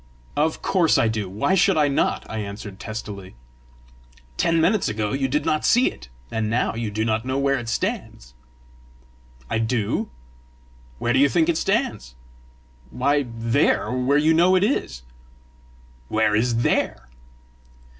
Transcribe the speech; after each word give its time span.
"Of 0.35 0.63
course 0.63 0.97
I 0.97 1.07
do: 1.07 1.29
why 1.29 1.53
should 1.53 1.77
I 1.77 1.87
not?" 1.87 2.27
I 2.27 2.39
answered 2.39 2.79
testily. 2.79 3.35
"Ten 4.35 4.59
minutes 4.59 4.89
ago 4.89 5.13
you 5.13 5.27
did 5.27 5.45
not 5.45 5.63
see 5.63 5.91
it, 5.91 6.09
and 6.31 6.49
now 6.49 6.73
you 6.73 6.89
do 6.89 7.05
not 7.05 7.23
know 7.23 7.37
where 7.37 7.59
it 7.59 7.69
stands!" 7.69 8.33
"I 9.47 9.59
do." 9.59 10.09
"Where 10.97 11.13
do 11.13 11.19
you 11.19 11.29
think 11.29 11.49
it 11.49 11.57
stands?" 11.59 12.15
"Why 12.89 13.27
THERE, 13.31 13.91
where 13.91 14.17
you 14.17 14.33
know 14.33 14.55
it 14.55 14.63
is!" 14.63 15.03
"Where 16.07 16.35
is 16.35 16.63
THERE?" 16.63 17.07